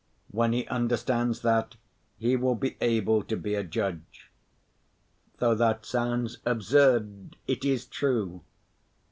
When 0.31 0.51
he 0.51 0.65
understands 0.65 1.41
that, 1.41 1.75
he 2.17 2.35
will 2.35 2.55
be 2.55 2.75
able 2.81 3.21
to 3.25 3.37
be 3.37 3.53
a 3.53 3.63
judge. 3.63 4.31
Though 5.37 5.53
that 5.53 5.85
sounds 5.85 6.39
absurd, 6.43 7.35
it 7.45 7.63
is 7.63 7.85
true. 7.85 8.41